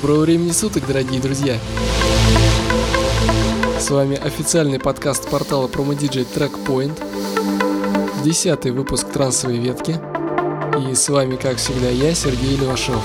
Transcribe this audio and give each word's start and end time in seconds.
Доброго 0.00 0.20
времени 0.20 0.50
суток, 0.50 0.86
дорогие 0.86 1.20
друзья! 1.20 1.58
С 3.78 3.90
вами 3.90 4.16
официальный 4.16 4.78
подкаст 4.78 5.28
портала 5.28 5.68
PromoDJ 5.68 6.26
Trackpoint, 6.34 6.98
десятый 8.24 8.72
выпуск 8.72 9.10
трансовой 9.12 9.58
ветки, 9.58 10.00
и 10.90 10.94
с 10.94 11.06
вами, 11.10 11.36
как 11.36 11.58
всегда, 11.58 11.90
я, 11.90 12.14
Сергей 12.14 12.56
Левашов. 12.56 13.02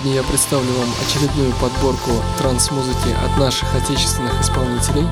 Сегодня 0.00 0.22
я 0.22 0.26
представлю 0.26 0.72
вам 0.78 0.88
очередную 1.06 1.52
подборку 1.60 2.12
транс-музыки 2.38 3.14
от 3.22 3.38
наших 3.38 3.68
отечественных 3.74 4.40
исполнителей. 4.40 5.06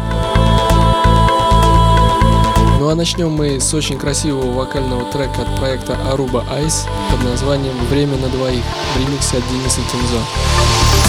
Ну 2.81 2.89
а 2.89 2.95
начнем 2.95 3.31
мы 3.31 3.61
с 3.61 3.75
очень 3.75 3.99
красивого 3.99 4.51
вокального 4.51 5.05
трека 5.13 5.43
от 5.43 5.57
проекта 5.57 5.93
Aruba 6.11 6.43
Ice 6.65 6.89
под 7.11 7.23
названием 7.23 7.77
«Время 7.91 8.17
на 8.17 8.29
двоих» 8.29 8.65
в 8.95 8.99
ремиксе 8.99 9.37
от 9.37 9.49
Дениса 9.51 9.81
Кинзо. 9.93 11.08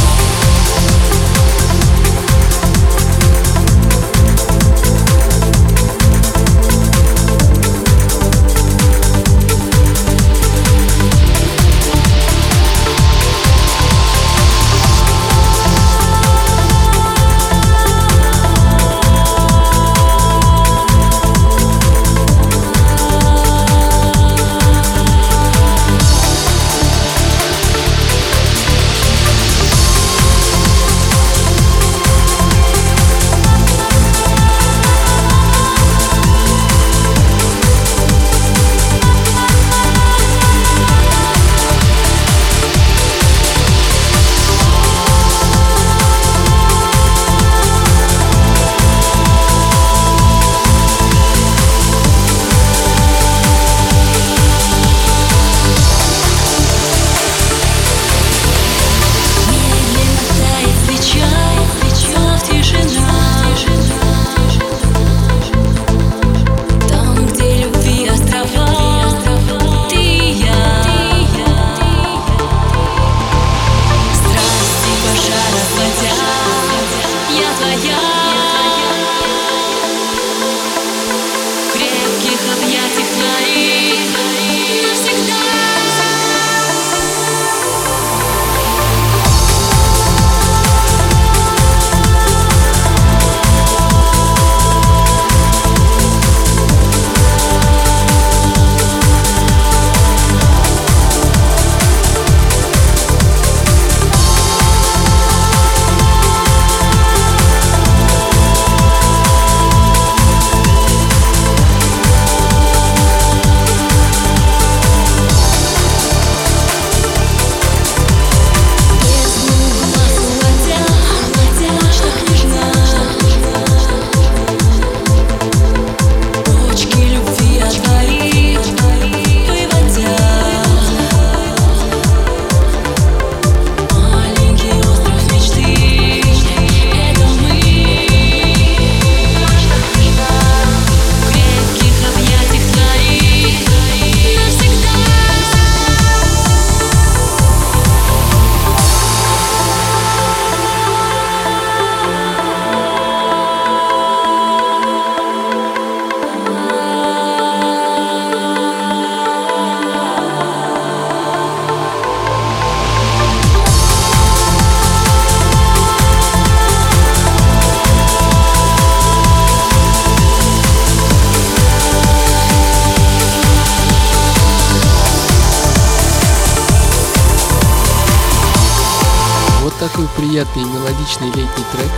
Такой 179.99 180.07
приятный 180.15 180.63
мелодичный 180.63 181.27
летний 181.27 181.65
трек. 181.73 181.91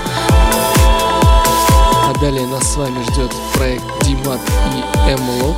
А 2.04 2.14
далее 2.20 2.48
нас 2.48 2.74
с 2.74 2.76
вами 2.76 3.04
ждет 3.04 3.32
проект 3.54 3.84
Димат 4.04 4.40
и 4.74 5.12
Эмло 5.12 5.56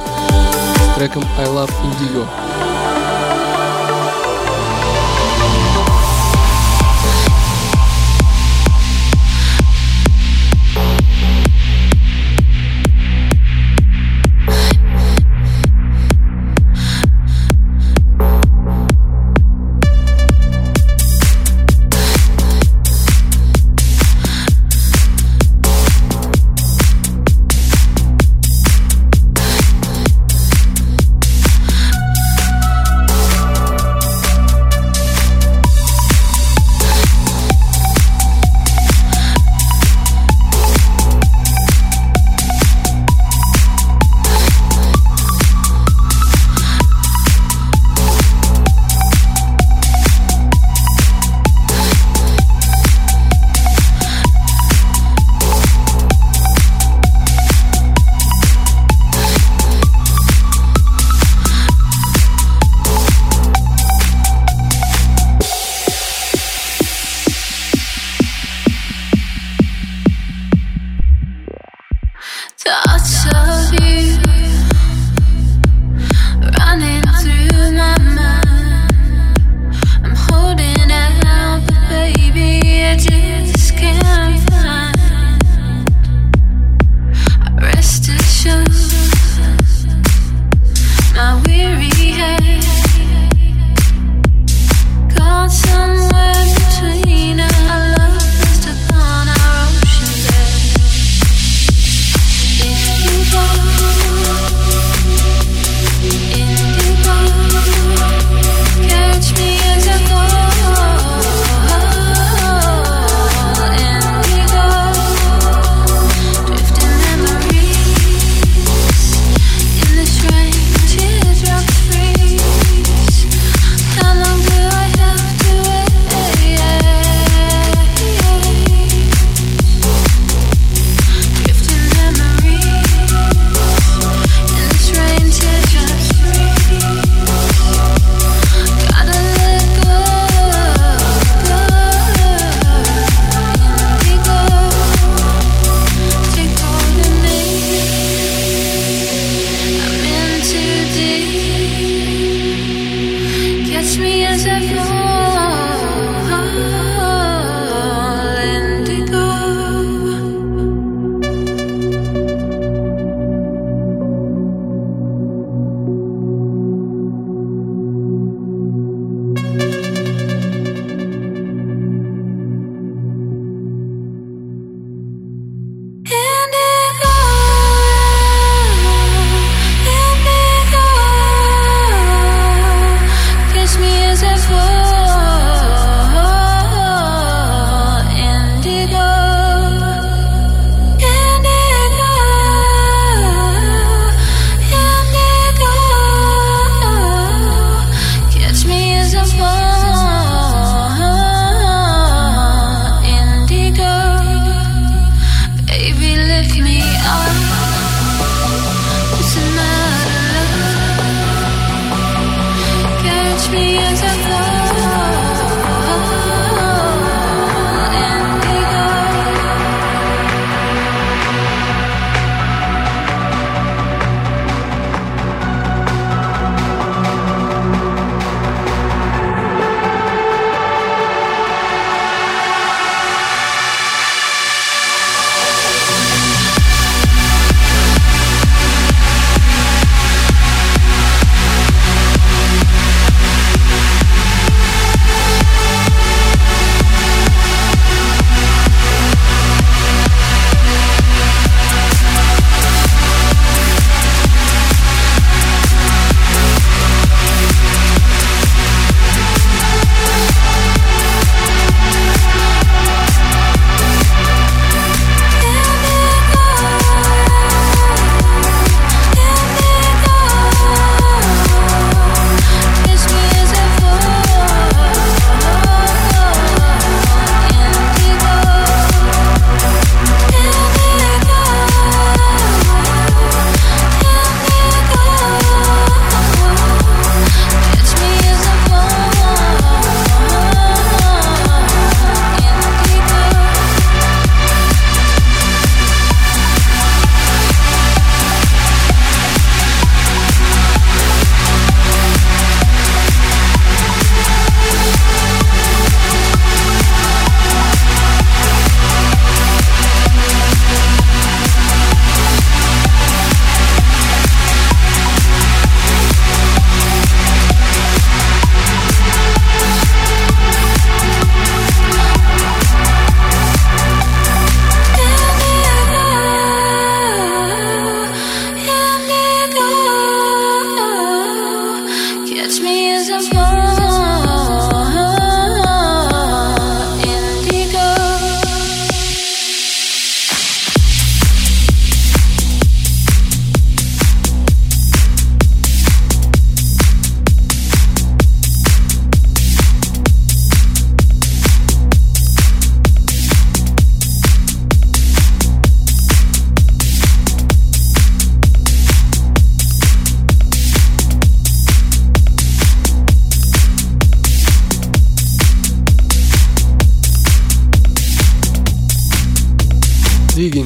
с 0.91 0.95
треком 0.95 1.23
I 1.37 1.45
Love 1.45 1.71
Indigo. 1.83 2.27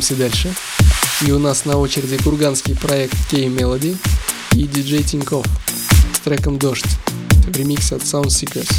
Двигаемся 0.07 0.15
дальше. 0.15 0.55
И 1.25 1.31
у 1.31 1.39
нас 1.39 1.65
на 1.65 1.77
очереди 1.77 2.17
курганский 2.17 2.75
проект 2.75 3.15
K-Melody 3.29 3.97
и 4.53 4.63
диджей 4.63 5.03
Тиньков 5.03 5.45
с 6.15 6.19
треком 6.19 6.57
«Дождь» 6.57 6.85
в 7.47 7.57
ремиксе 7.57 7.95
от 7.95 8.03
Sound 8.03 8.27
Seekers. 8.27 8.71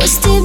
Пусти 0.00 0.39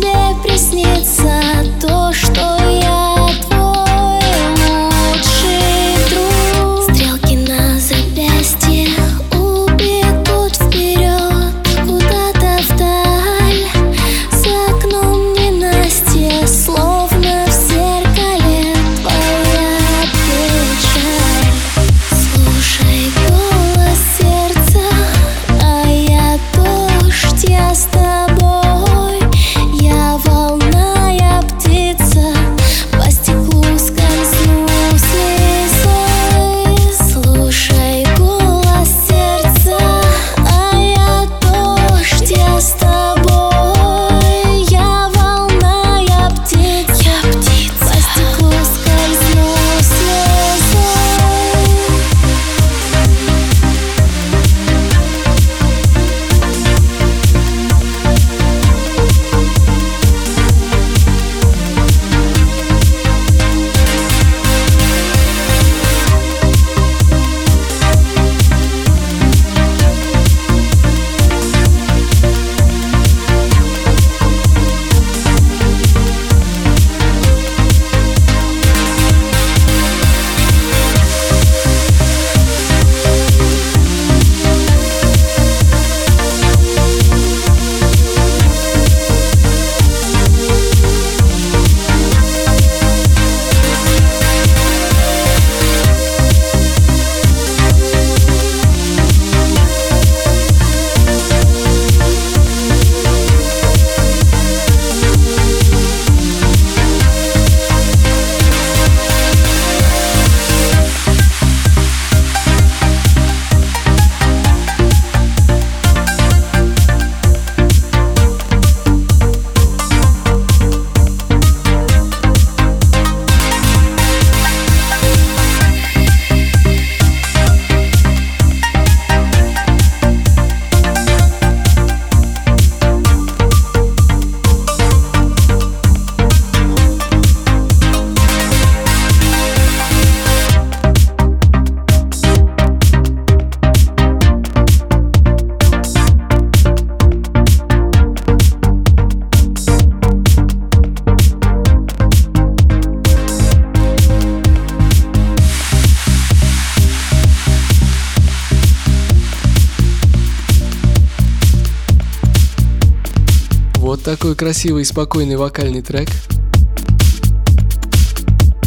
красивый 164.46 164.84
и 164.84 164.86
спокойный 164.86 165.38
вокальный 165.38 165.82
трек. 165.82 166.08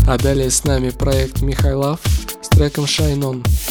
А 0.09 0.19
далее 0.19 0.51
с 0.51 0.65
нами 0.65 0.91
проект 0.91 1.41
Михайлов 1.41 2.01
с 2.43 2.49
треком 2.49 2.83
Shine 2.83 3.21
On. 3.21 3.68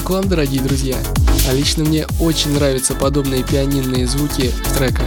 Как 0.00 0.10
вам, 0.10 0.28
дорогие 0.28 0.60
друзья, 0.60 0.96
а 1.48 1.54
лично 1.54 1.84
мне 1.84 2.04
очень 2.18 2.52
нравятся 2.52 2.96
подобные 2.96 3.44
пианинные 3.44 4.08
звуки 4.08 4.50
в 4.64 4.76
треках. 4.76 5.06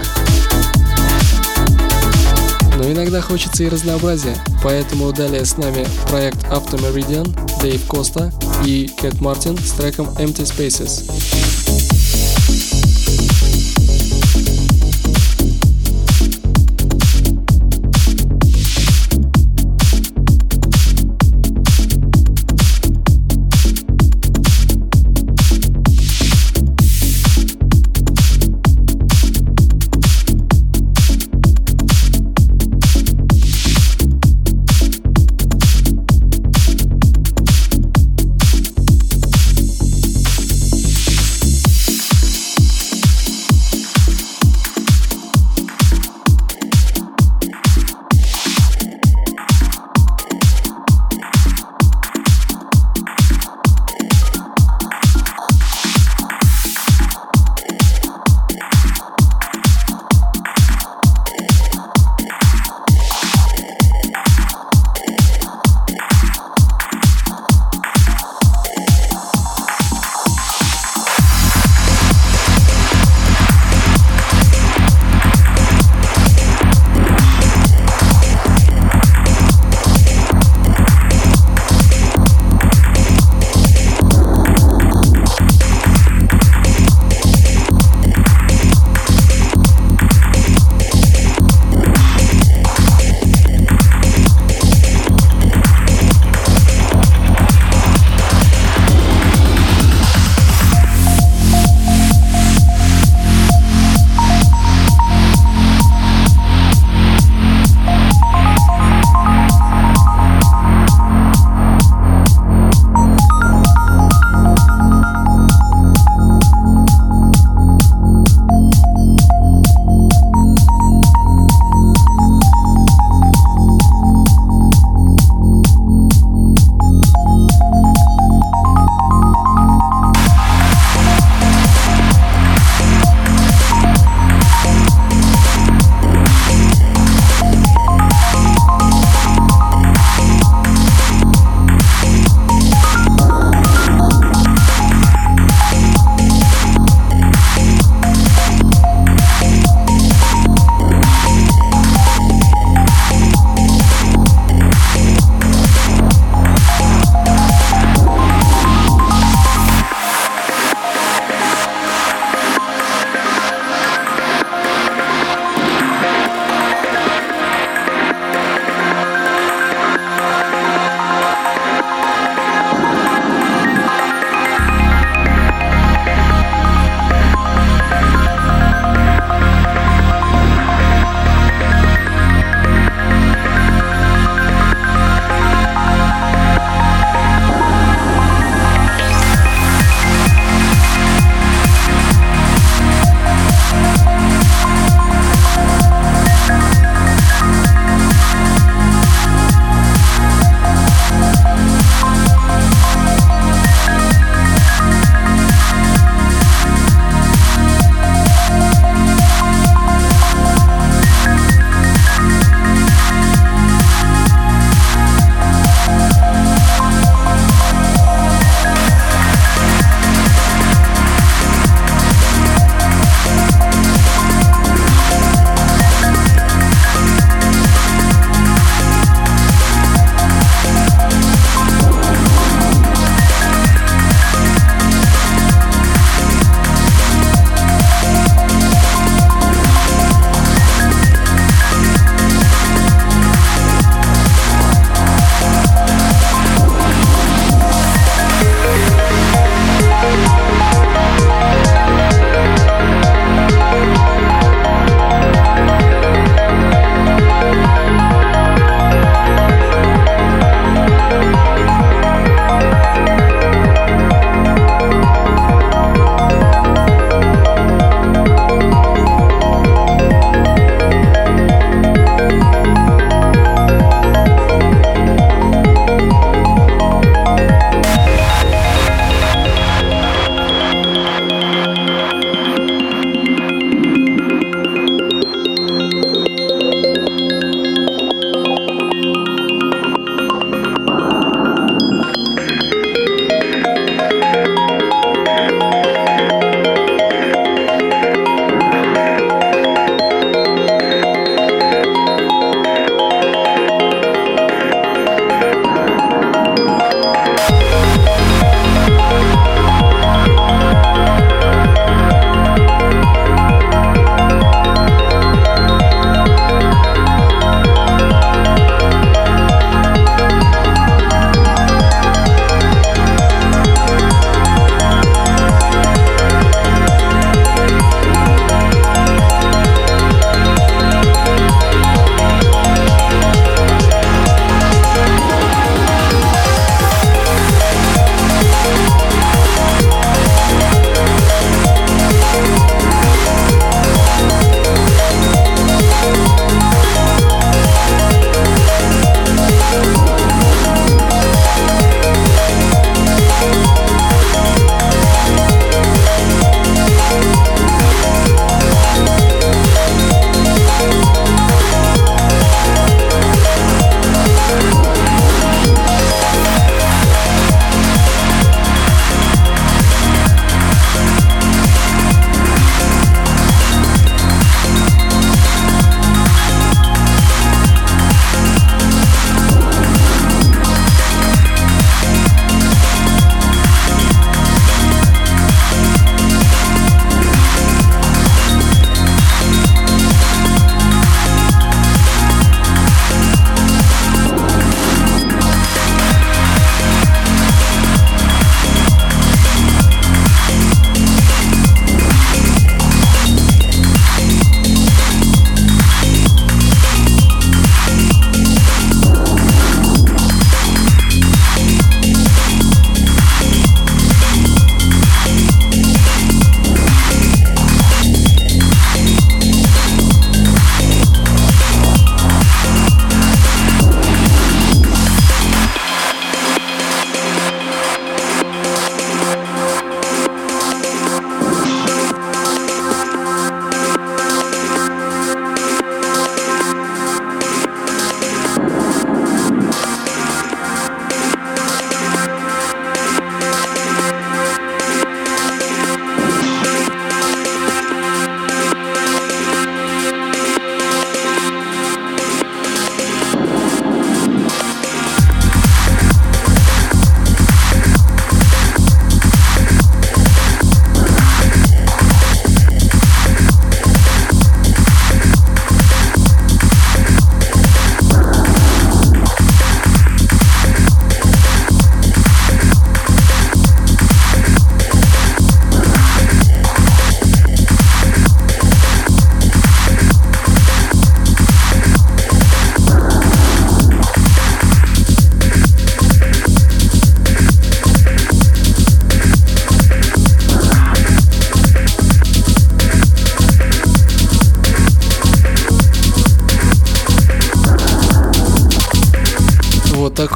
Но 2.77 2.89
иногда 2.89 3.19
хочется 3.19 3.65
и 3.65 3.67
разнообразия, 3.69 4.37
поэтому 4.63 5.11
далее 5.11 5.43
с 5.43 5.57
нами 5.57 5.85
проект 6.07 6.41
After 6.45 6.79
Meridian, 6.79 7.37
Дэйв 7.61 7.85
Коста 7.85 8.31
и 8.65 8.89
Кэт 9.01 9.19
Мартин 9.19 9.57
с 9.57 9.71
треком 9.71 10.07
Empty 10.19 10.45
Spaces. 10.45 11.46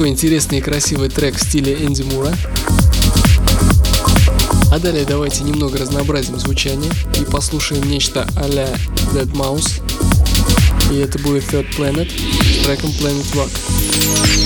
Такой 0.01 0.13
интересный 0.13 0.57
и 0.57 0.61
красивый 0.61 1.09
трек 1.09 1.35
в 1.35 1.43
стиле 1.43 1.75
Энди 1.75 2.01
Мура. 2.01 2.33
А 4.71 4.79
далее 4.79 5.05
давайте 5.05 5.43
немного 5.43 5.77
разнообразим 5.77 6.39
звучание 6.39 6.91
и 7.19 7.23
послушаем 7.23 7.83
нечто 7.83 8.27
а-ля 8.35 8.67
Dead 9.13 9.31
Mouse. 9.33 9.79
И 10.91 10.97
это 10.97 11.19
будет 11.19 11.43
Third 11.43 11.67
Planet 11.77 12.09
с 12.09 12.65
треком 12.65 12.89
Planet 12.99 13.31
Rock. 13.35 14.40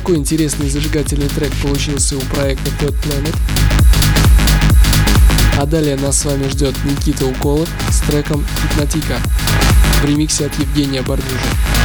Такой 0.00 0.16
интересный 0.16 0.68
зажигательный 0.68 1.26
трек 1.26 1.50
получился 1.62 2.18
у 2.18 2.20
проекта 2.20 2.70
Third 2.80 2.94
Planet. 3.02 3.34
А 5.58 5.64
далее 5.64 5.96
нас 5.96 6.18
с 6.18 6.24
вами 6.26 6.46
ждет 6.50 6.74
Никита 6.84 7.24
Уколов 7.24 7.66
с 7.90 8.00
треком 8.00 8.44
«Гипнотика» 8.62 9.16
в 10.02 10.04
ремиксе 10.04 10.44
от 10.44 10.58
Евгения 10.58 11.00
Бордюжа. 11.00 11.75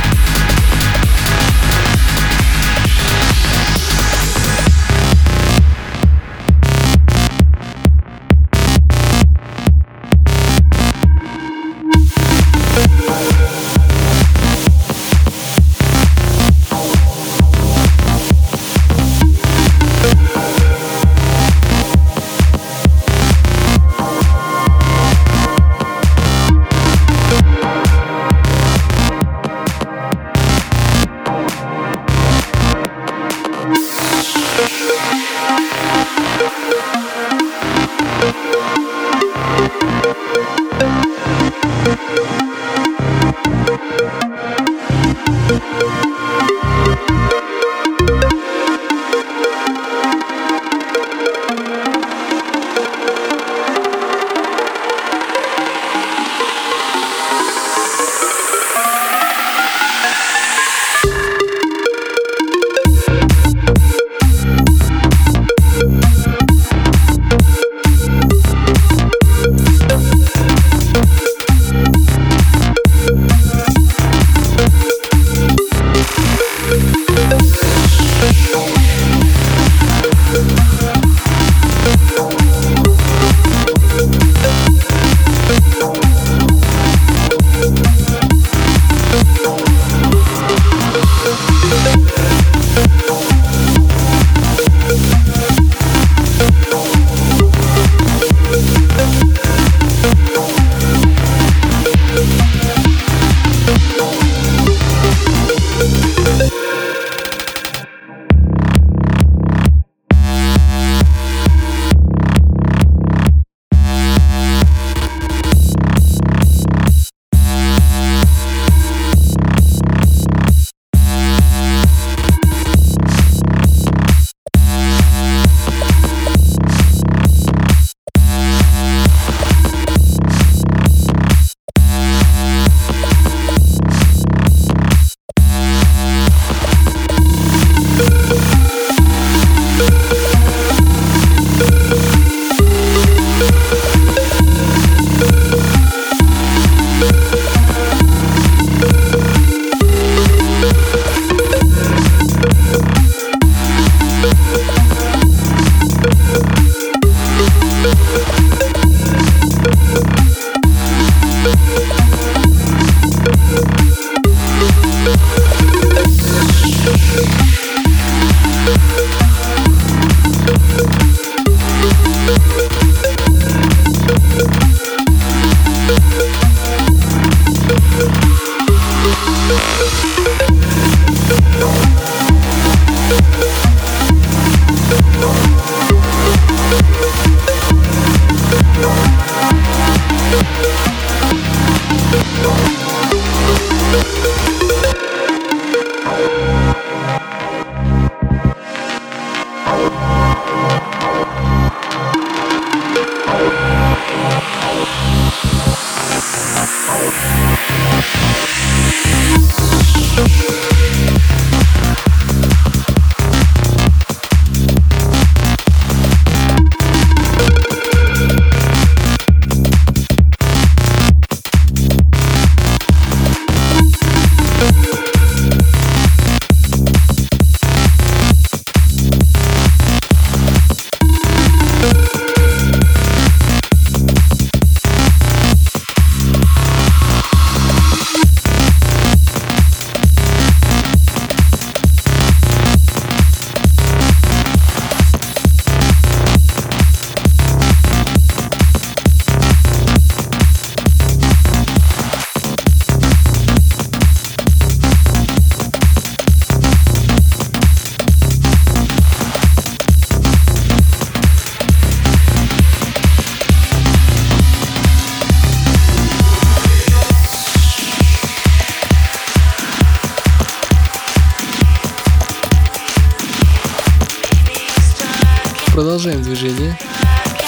Продолжаем 275.81 276.21
движение. 276.21 276.77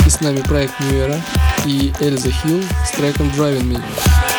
И 0.08 0.10
с 0.10 0.20
нами 0.20 0.42
проект 0.42 0.74
Era 0.82 1.22
и 1.68 1.94
Эльза 2.00 2.32
Хилл 2.32 2.64
с 2.84 2.90
треком 2.98 3.28
Driving 3.28 3.62
Me. 3.62 4.33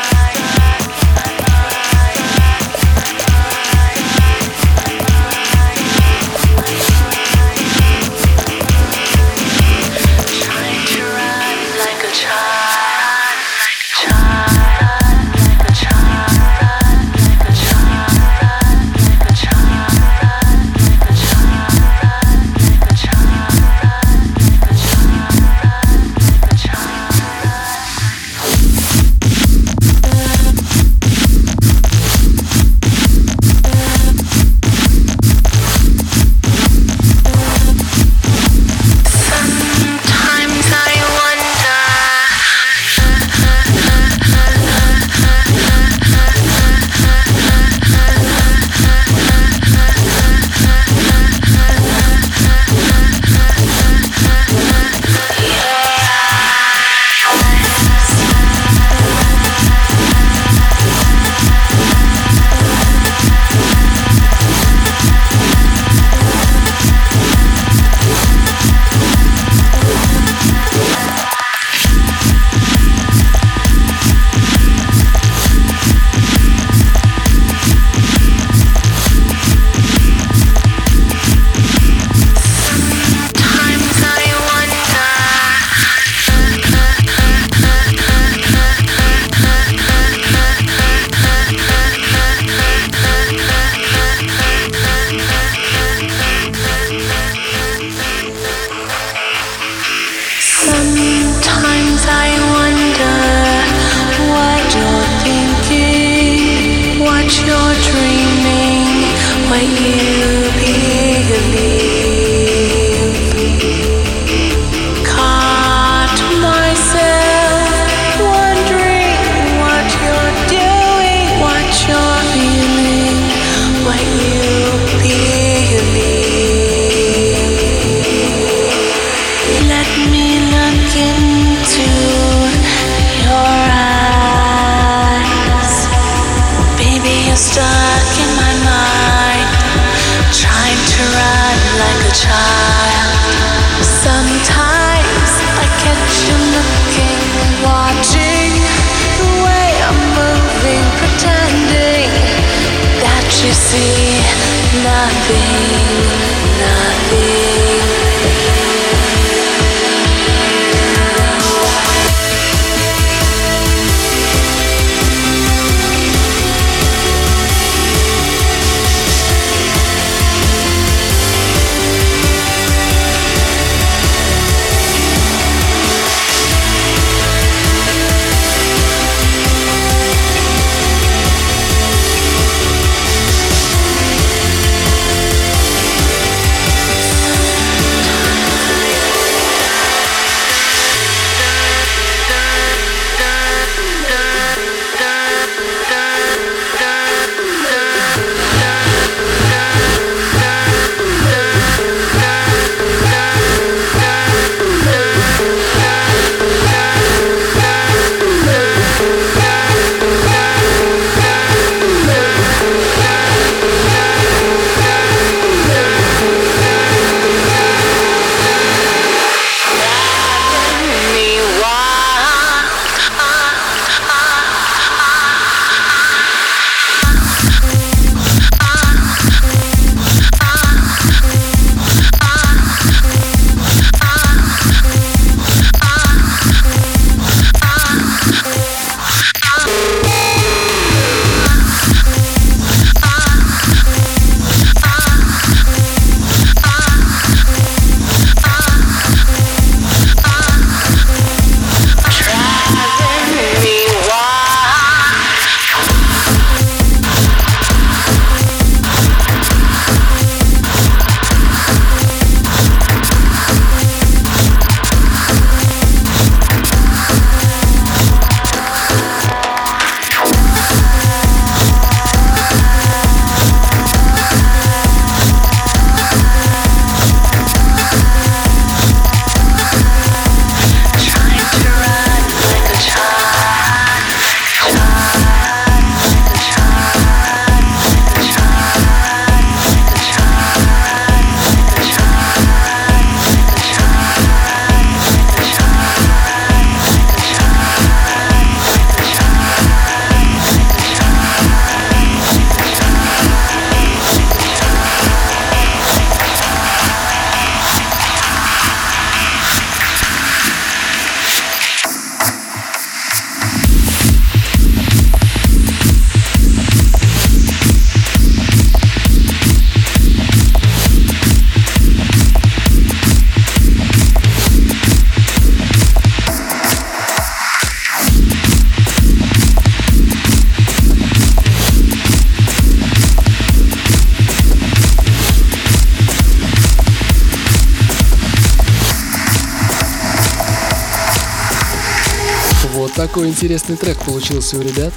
Такой 343.15 343.29
интересный 343.29 343.77
трек 343.77 343.97
получился 343.99 344.57
у 344.57 344.61
ребят. 344.61 344.93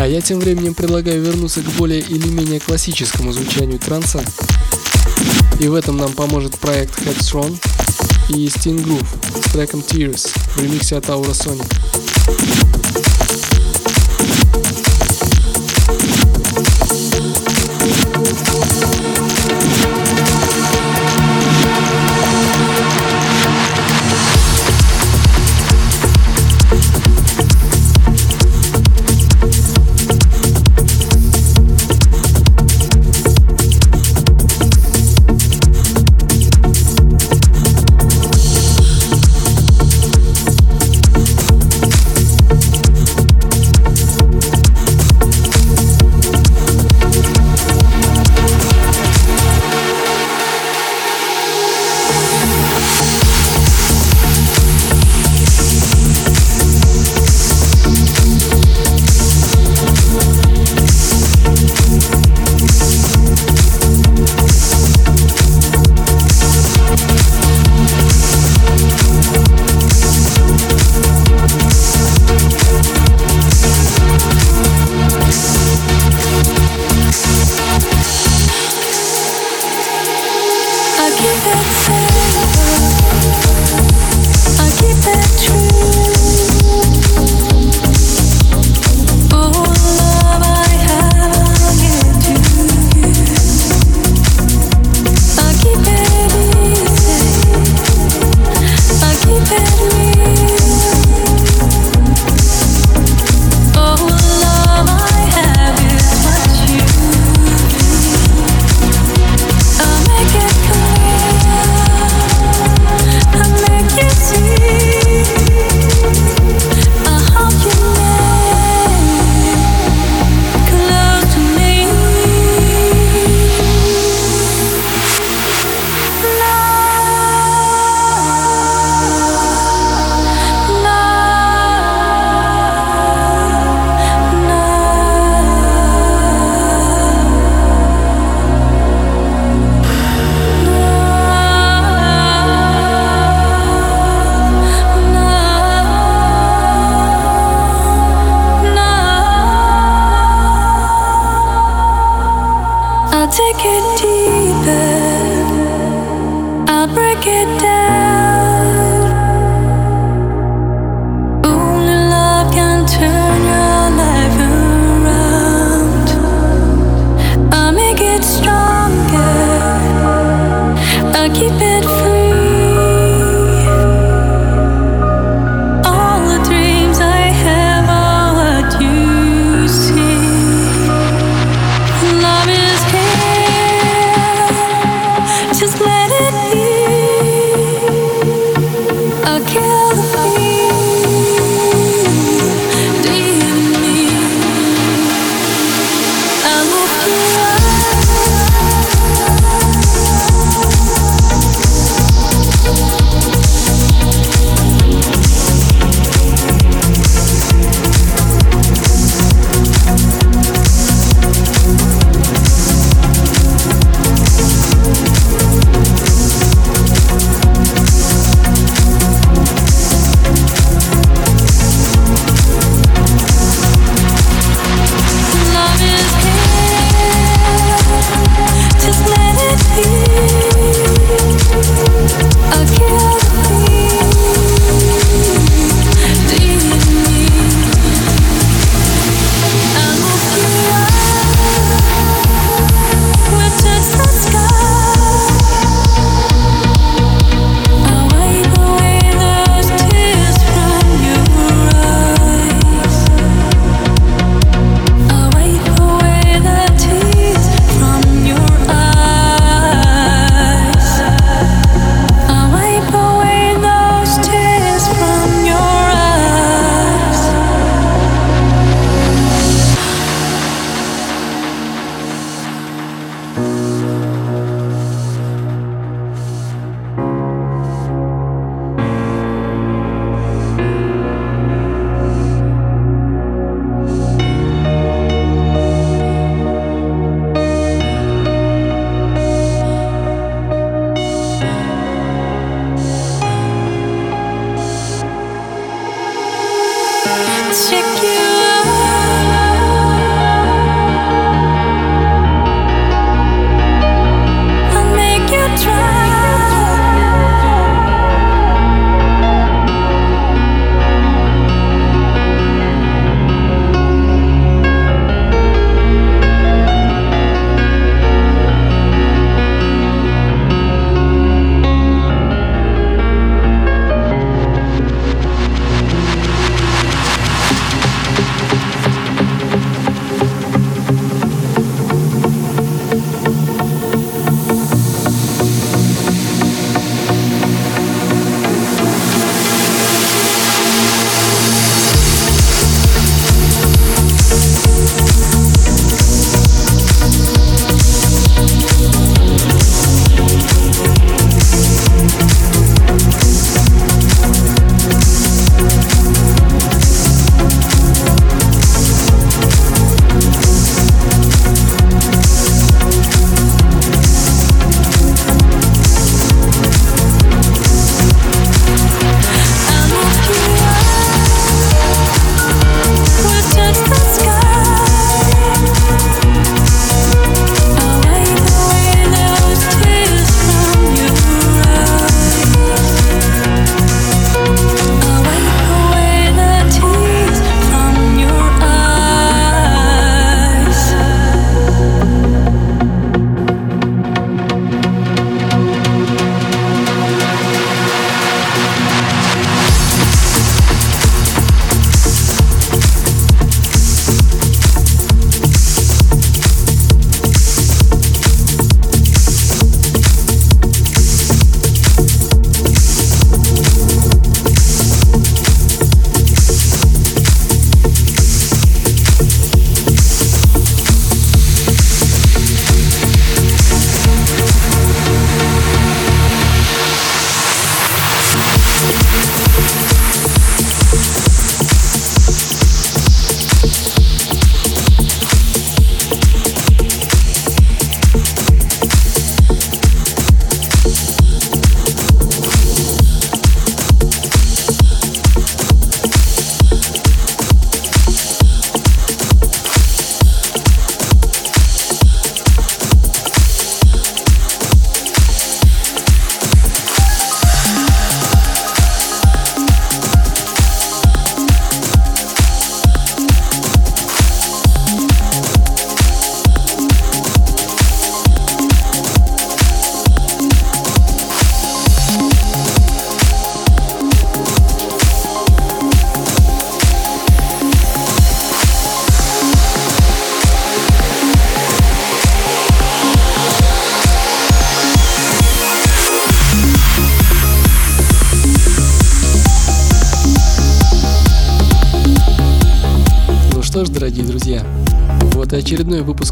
А 0.00 0.08
я 0.08 0.20
тем 0.20 0.40
временем 0.40 0.74
предлагаю 0.74 1.22
вернуться 1.22 1.62
к 1.62 1.66
более 1.74 2.00
или 2.00 2.26
менее 2.26 2.58
классическому 2.58 3.32
звучанию 3.32 3.78
транса. 3.78 4.24
И 5.60 5.68
в 5.68 5.74
этом 5.74 5.98
нам 5.98 6.12
поможет 6.12 6.58
проект 6.58 6.98
Headstrong 7.02 7.56
и 8.28 8.46
Sting 8.46 8.84
Groove 8.84 9.06
с 9.40 9.52
треком 9.52 9.84
Tears 9.88 10.32
в 10.56 10.60
ремиксе 10.60 10.96
от 10.96 11.04
Aura 11.04 11.30
Sonic. 11.30 12.79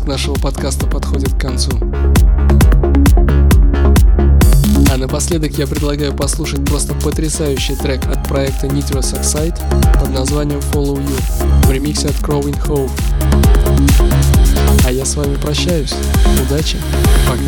Нашего 0.09 0.37
подкаста 0.37 0.87
подходит 0.87 1.35
к 1.35 1.39
концу. 1.39 1.71
А 4.91 4.97
напоследок 4.97 5.59
я 5.59 5.67
предлагаю 5.67 6.15
послушать 6.15 6.65
просто 6.65 6.95
потрясающий 6.95 7.77
трек 7.77 8.07
от 8.07 8.27
проекта 8.27 8.69
Nitrous 8.69 9.21
Oxide 9.21 9.59
под 10.01 10.09
названием 10.09 10.61
Follow 10.73 10.97
You 10.97 11.67
в 11.67 11.71
ремиксе 11.71 12.09
от 12.09 12.15
Crowing 12.15 12.59
Hove. 12.67 12.91
А 14.87 14.91
я 14.91 15.05
с 15.05 15.15
вами 15.15 15.37
прощаюсь. 15.37 15.95
Удачи. 16.43 16.79
Пока. 17.29 17.43